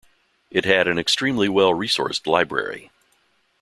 It 0.49 0.65
had 0.65 0.87
an 0.87 0.97
extremely 0.97 1.47
well 1.47 1.75
resourced 1.75 2.25
library. 2.25 2.89